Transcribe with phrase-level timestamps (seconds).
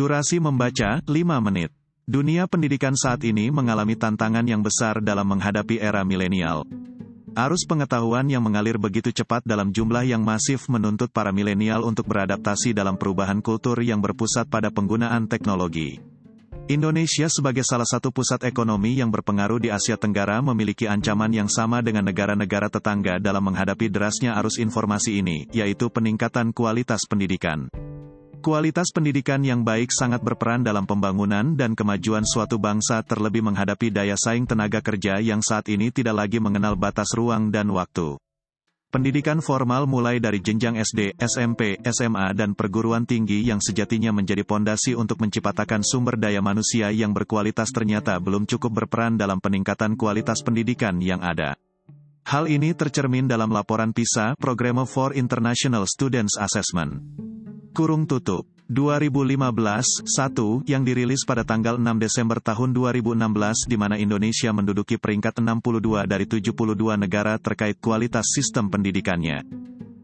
[0.00, 1.12] Durasi membaca, 5
[1.44, 1.76] menit.
[2.08, 6.64] Dunia pendidikan saat ini mengalami tantangan yang besar dalam menghadapi era milenial.
[7.36, 12.72] Arus pengetahuan yang mengalir begitu cepat dalam jumlah yang masif menuntut para milenial untuk beradaptasi
[12.72, 16.00] dalam perubahan kultur yang berpusat pada penggunaan teknologi.
[16.72, 21.84] Indonesia sebagai salah satu pusat ekonomi yang berpengaruh di Asia Tenggara memiliki ancaman yang sama
[21.84, 27.68] dengan negara-negara tetangga dalam menghadapi derasnya arus informasi ini, yaitu peningkatan kualitas pendidikan.
[28.40, 34.16] Kualitas pendidikan yang baik sangat berperan dalam pembangunan dan kemajuan suatu bangsa terlebih menghadapi daya
[34.16, 38.16] saing tenaga kerja yang saat ini tidak lagi mengenal batas ruang dan waktu.
[38.88, 44.96] Pendidikan formal mulai dari jenjang SD, SMP, SMA dan perguruan tinggi yang sejatinya menjadi pondasi
[44.96, 50.96] untuk menciptakan sumber daya manusia yang berkualitas ternyata belum cukup berperan dalam peningkatan kualitas pendidikan
[51.04, 51.60] yang ada.
[52.24, 57.28] Hal ini tercermin dalam laporan PISA, Program for International Students Assessment
[57.72, 58.46] kurung tutup.
[58.70, 65.42] 2015, 1, yang dirilis pada tanggal 6 Desember tahun 2016 di mana Indonesia menduduki peringkat
[65.42, 66.54] 62 dari 72
[66.94, 69.42] negara terkait kualitas sistem pendidikannya.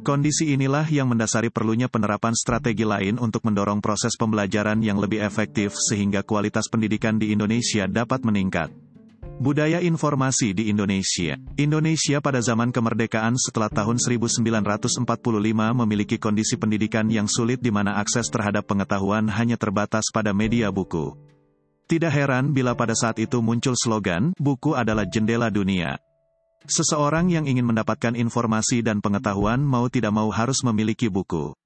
[0.00, 5.76] Kondisi inilah yang mendasari perlunya penerapan strategi lain untuk mendorong proses pembelajaran yang lebih efektif
[5.76, 8.89] sehingga kualitas pendidikan di Indonesia dapat meningkat.
[9.40, 11.40] Budaya informasi di Indonesia.
[11.56, 15.00] Indonesia pada zaman kemerdekaan setelah tahun 1945
[15.80, 21.16] memiliki kondisi pendidikan yang sulit di mana akses terhadap pengetahuan hanya terbatas pada media buku.
[21.88, 25.96] Tidak heran bila pada saat itu muncul slogan, buku adalah jendela dunia.
[26.68, 31.56] Seseorang yang ingin mendapatkan informasi dan pengetahuan mau tidak mau harus memiliki buku.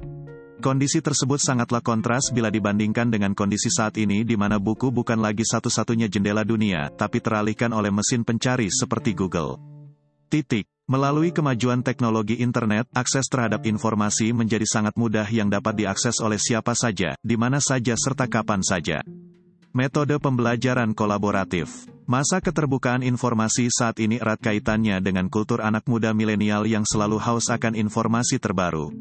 [0.65, 5.45] Kondisi tersebut sangatlah kontras bila dibandingkan dengan kondisi saat ini di mana buku bukan lagi
[5.45, 9.61] satu-satunya jendela dunia, tapi teralihkan oleh mesin pencari seperti Google.
[10.33, 10.65] Titik.
[10.89, 16.73] Melalui kemajuan teknologi internet, akses terhadap informasi menjadi sangat mudah yang dapat diakses oleh siapa
[16.73, 19.05] saja, di mana saja serta kapan saja.
[19.77, 21.93] Metode pembelajaran kolaboratif.
[22.09, 27.53] Masa keterbukaan informasi saat ini erat kaitannya dengan kultur anak muda milenial yang selalu haus
[27.53, 28.93] akan informasi terbaru.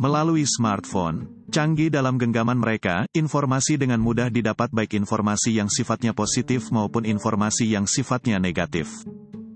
[0.00, 6.72] Melalui smartphone, canggih dalam genggaman mereka, informasi dengan mudah didapat baik informasi yang sifatnya positif
[6.72, 9.04] maupun informasi yang sifatnya negatif.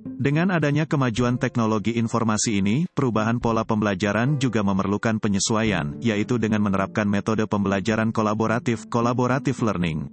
[0.05, 7.09] Dengan adanya kemajuan teknologi informasi ini, perubahan pola pembelajaran juga memerlukan penyesuaian, yaitu dengan menerapkan
[7.09, 10.13] metode pembelajaran kolaboratif, collaborative learning.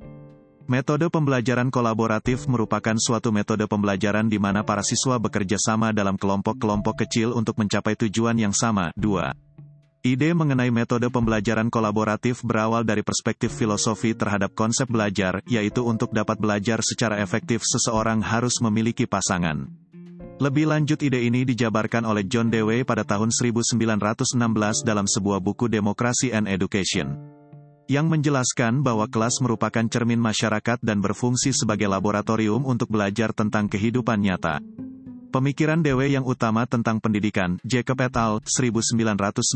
[0.72, 7.04] Metode pembelajaran kolaboratif merupakan suatu metode pembelajaran di mana para siswa bekerja sama dalam kelompok-kelompok
[7.04, 8.96] kecil untuk mencapai tujuan yang sama.
[8.96, 9.51] 2.
[10.02, 16.42] Ide mengenai metode pembelajaran kolaboratif berawal dari perspektif filosofi terhadap konsep belajar, yaitu untuk dapat
[16.42, 19.70] belajar secara efektif seseorang harus memiliki pasangan.
[20.42, 23.78] Lebih lanjut ide ini dijabarkan oleh John Dewey pada tahun 1916
[24.82, 27.22] dalam sebuah buku Democracy and Education.
[27.86, 34.18] Yang menjelaskan bahwa kelas merupakan cermin masyarakat dan berfungsi sebagai laboratorium untuk belajar tentang kehidupan
[34.18, 34.66] nyata.
[35.32, 38.44] Pemikiran Dewe yang utama tentang pendidikan, Jacob et al.
[38.44, 39.48] 1996,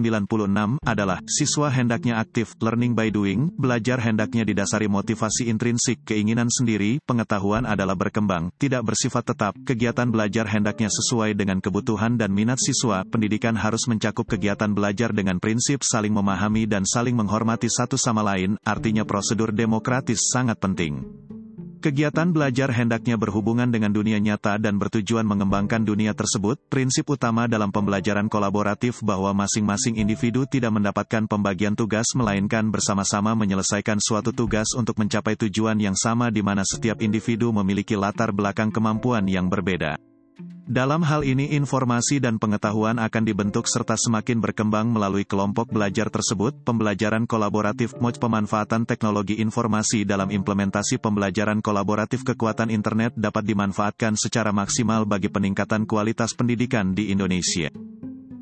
[0.87, 7.67] adalah, siswa hendaknya aktif, learning by doing, belajar hendaknya didasari motivasi intrinsik, keinginan sendiri, pengetahuan
[7.67, 13.59] adalah berkembang, tidak bersifat tetap, kegiatan belajar hendaknya sesuai dengan kebutuhan dan minat siswa, pendidikan
[13.59, 19.03] harus mencakup kegiatan belajar dengan prinsip saling memahami dan saling menghormati satu sama lain, artinya
[19.03, 21.03] prosedur demokratis sangat penting.
[21.85, 26.57] Kegiatan belajar hendaknya berhubungan dengan dunia nyata dan bertujuan mengembangkan dunia tersebut.
[26.65, 34.01] Prinsip utama dalam pembelajaran kolaboratif bahwa masing-masing individu tidak mendapatkan pembagian tugas melainkan bersama-sama menyelesaikan
[34.01, 39.29] suatu tugas untuk mencapai tujuan yang sama di mana setiap individu memiliki latar belakang kemampuan
[39.29, 40.01] yang berbeda.
[40.65, 46.57] Dalam hal ini informasi dan pengetahuan akan dibentuk serta semakin berkembang melalui kelompok belajar tersebut,
[46.65, 54.49] pembelajaran kolaboratif MOJ pemanfaatan teknologi informasi dalam implementasi pembelajaran kolaboratif kekuatan internet dapat dimanfaatkan secara
[54.49, 57.69] maksimal bagi peningkatan kualitas pendidikan di Indonesia.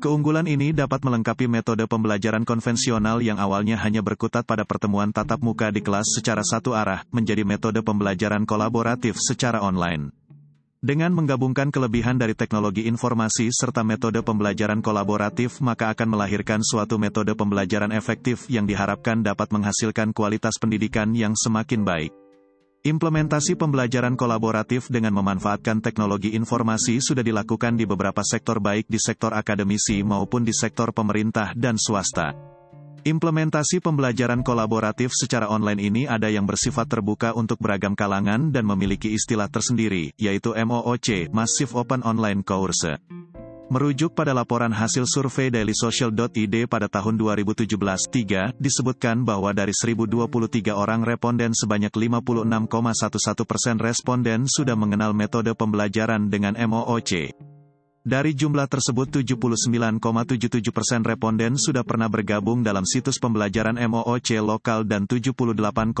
[0.00, 5.68] Keunggulan ini dapat melengkapi metode pembelajaran konvensional yang awalnya hanya berkutat pada pertemuan tatap muka
[5.68, 10.23] di kelas secara satu arah, menjadi metode pembelajaran kolaboratif secara online.
[10.84, 17.32] Dengan menggabungkan kelebihan dari teknologi informasi serta metode pembelajaran kolaboratif maka akan melahirkan suatu metode
[17.32, 22.12] pembelajaran efektif yang diharapkan dapat menghasilkan kualitas pendidikan yang semakin baik.
[22.84, 29.32] Implementasi pembelajaran kolaboratif dengan memanfaatkan teknologi informasi sudah dilakukan di beberapa sektor baik di sektor
[29.32, 32.53] akademisi maupun di sektor pemerintah dan swasta.
[33.04, 39.12] Implementasi pembelajaran kolaboratif secara online ini ada yang bersifat terbuka untuk beragam kalangan dan memiliki
[39.12, 42.96] istilah tersendiri, yaitu MOOC, Massive Open Online Course.
[43.68, 51.04] Merujuk pada laporan hasil survei dailysocial.id pada tahun 2017, 3, disebutkan bahwa dari 1023 orang
[51.04, 57.36] responden sebanyak 56,11 persen responden sudah mengenal metode pembelajaran dengan MOOC.
[58.04, 59.96] Dari jumlah tersebut 79,77
[60.76, 65.96] persen responden sudah pernah bergabung dalam situs pembelajaran MOOC lokal dan 78,30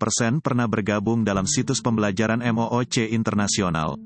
[0.00, 4.00] persen pernah bergabung dalam situs pembelajaran MOOC internasional.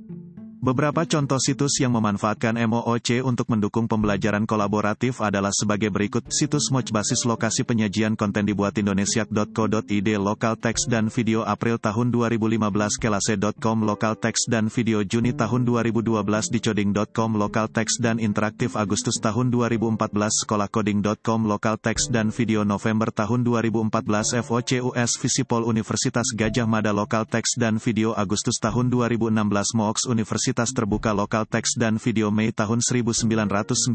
[0.60, 6.28] Beberapa contoh situs yang memanfaatkan MOOC untuk mendukung pembelajaran kolaboratif adalah sebagai berikut.
[6.28, 12.60] Situs Moch basis lokasi penyajian konten dibuat indonesia.co.id Lokal teks dan video April tahun 2015
[13.00, 19.48] Kelase.com Lokal teks dan video Juni tahun 2012 Dicoding.com Lokal teks dan interaktif Agustus tahun
[19.56, 19.96] 2014
[20.44, 27.56] Sekolahcoding.com Lokal teks dan video November tahun 2014 FOCUS Visipol Universitas Gajah Mada Lokal teks
[27.56, 29.40] dan video Agustus tahun 2016
[29.72, 33.86] MOOX Universitas Universitas Terbuka Lokal Teks dan Video Mei tahun 1995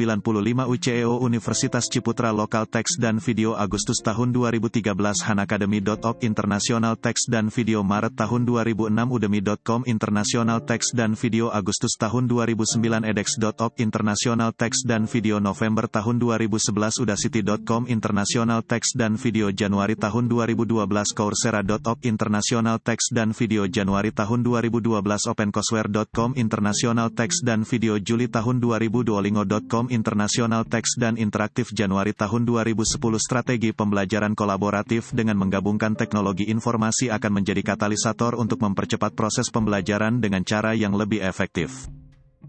[0.72, 4.88] UCEO Universitas Ciputra Lokal Teks dan Video Agustus tahun 2013
[5.28, 12.32] hanacademy.org Internasional Teks dan Video Maret tahun 2006 udemy.com Internasional Teks dan Video Agustus tahun
[12.32, 20.00] 2009 edex.org Internasional Teks dan Video November tahun 2011 udacity.com Internasional Teks dan Video Januari
[20.00, 20.72] tahun 2012
[21.12, 25.04] coursera.org Internasional Teks dan Video Januari tahun 2012
[25.36, 32.46] opencourseware.com Internasional Teks dan Video Juli tahun 2000 Duolingo.com Internasional Teks dan Interaktif Januari tahun
[32.46, 40.22] 2010 Strategi pembelajaran kolaboratif dengan menggabungkan teknologi informasi akan menjadi katalisator untuk mempercepat proses pembelajaran
[40.22, 41.90] dengan cara yang lebih efektif.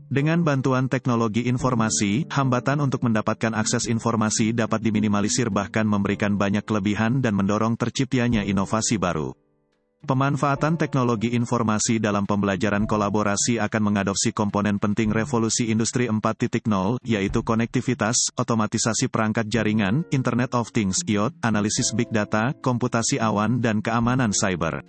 [0.07, 7.25] Dengan bantuan teknologi informasi, hambatan untuk mendapatkan akses informasi dapat diminimalisir bahkan memberikan banyak kelebihan
[7.25, 9.46] dan mendorong terciptanya inovasi baru.
[10.05, 18.31] Pemanfaatan teknologi informasi dalam pembelajaran kolaborasi akan mengadopsi komponen penting revolusi industri 4.0, yaitu konektivitas,
[18.37, 24.85] otomatisasi perangkat jaringan, Internet of Things IoT, analisis big data, komputasi awan dan keamanan cyber.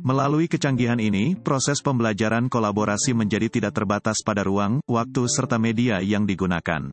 [0.00, 6.28] Melalui kecanggihan ini, proses pembelajaran kolaborasi menjadi tidak terbatas pada ruang, waktu serta media yang
[6.28, 6.92] digunakan.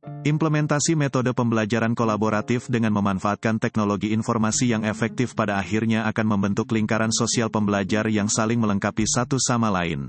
[0.00, 7.12] Implementasi metode pembelajaran kolaboratif dengan memanfaatkan teknologi informasi yang efektif pada akhirnya akan membentuk lingkaran
[7.12, 10.08] sosial pembelajar yang saling melengkapi satu sama lain.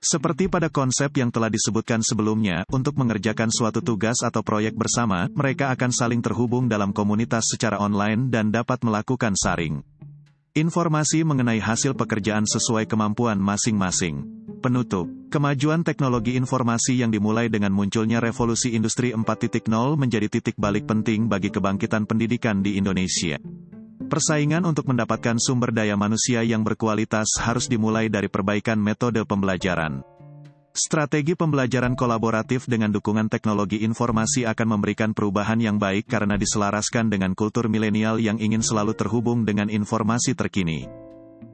[0.00, 5.68] Seperti pada konsep yang telah disebutkan sebelumnya, untuk mengerjakan suatu tugas atau proyek bersama, mereka
[5.68, 9.84] akan saling terhubung dalam komunitas secara online dan dapat melakukan saring.
[10.56, 14.39] Informasi mengenai hasil pekerjaan sesuai kemampuan masing-masing.
[14.60, 19.64] Penutup, kemajuan teknologi informasi yang dimulai dengan munculnya revolusi industri 4.0
[19.96, 23.40] menjadi titik balik penting bagi kebangkitan pendidikan di Indonesia.
[24.04, 30.04] Persaingan untuk mendapatkan sumber daya manusia yang berkualitas harus dimulai dari perbaikan metode pembelajaran.
[30.76, 37.32] Strategi pembelajaran kolaboratif dengan dukungan teknologi informasi akan memberikan perubahan yang baik karena diselaraskan dengan
[37.32, 40.84] kultur milenial yang ingin selalu terhubung dengan informasi terkini.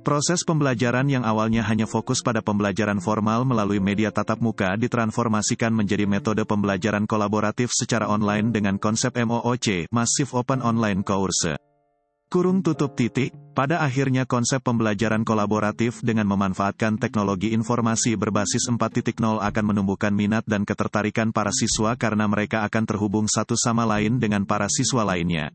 [0.06, 6.06] Proses pembelajaran yang awalnya hanya fokus pada pembelajaran formal melalui media tatap muka ditransformasikan menjadi
[6.06, 11.58] metode pembelajaran kolaboratif secara online dengan konsep MOOC, Massive Open Online Course.
[12.30, 19.64] Kurung tutup titik, pada akhirnya konsep pembelajaran kolaboratif dengan memanfaatkan teknologi informasi berbasis 4.0 akan
[19.66, 24.70] menumbuhkan minat dan ketertarikan para siswa karena mereka akan terhubung satu sama lain dengan para
[24.70, 25.50] siswa lainnya.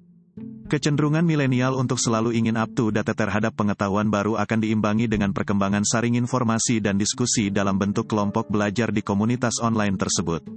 [0.71, 5.83] Kecenderungan milenial untuk selalu ingin up to date terhadap pengetahuan baru akan diimbangi dengan perkembangan
[5.83, 10.47] saring informasi dan diskusi dalam bentuk kelompok belajar di komunitas online tersebut.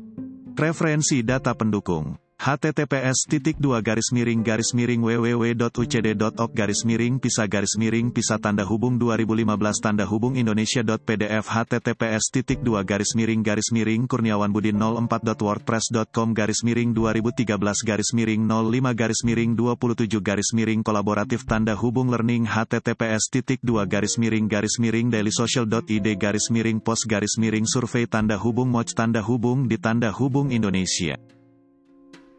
[0.54, 2.14] Referensi data pendukung
[2.45, 8.69] https titik dua garis miring garis miring www.ucd.org garis miring pisa garis miring pisa tanda
[8.69, 16.37] hubung 2015 tanda hubung indonesia.pdf https titik dua garis miring garis miring kurniawan budi 04.wordpress.com
[16.37, 17.49] garis miring 2013
[17.81, 23.88] garis miring 05 garis miring 27 garis miring kolaboratif tanda hubung learning https titik dua
[23.88, 29.25] garis miring garis miring dailysocial.id garis miring post garis miring survei tanda hubung moch tanda
[29.25, 31.17] hubung di tanda hubung Indonesia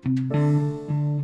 [0.06, 1.15] Música